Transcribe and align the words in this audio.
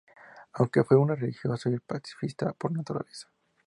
Aunque 0.53 0.83
fue 0.83 0.97
muy 0.97 1.15
religioso 1.15 1.69
y 1.69 1.77
pacifista 1.77 2.53
por 2.53 2.71
naturaleza. 2.71 3.29